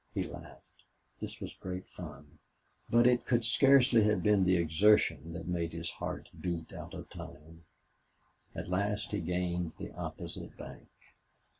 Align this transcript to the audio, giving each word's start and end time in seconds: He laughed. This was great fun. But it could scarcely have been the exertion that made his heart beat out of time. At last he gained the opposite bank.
He 0.15 0.23
laughed. 0.23 0.83
This 1.19 1.39
was 1.39 1.53
great 1.53 1.87
fun. 1.87 2.39
But 2.89 3.05
it 3.05 3.23
could 3.23 3.45
scarcely 3.45 4.01
have 4.05 4.23
been 4.23 4.45
the 4.45 4.57
exertion 4.57 5.31
that 5.33 5.47
made 5.47 5.73
his 5.73 5.91
heart 5.91 6.27
beat 6.41 6.73
out 6.73 6.95
of 6.95 7.07
time. 7.11 7.65
At 8.55 8.67
last 8.67 9.11
he 9.11 9.19
gained 9.19 9.73
the 9.77 9.91
opposite 9.91 10.57
bank. 10.57 10.87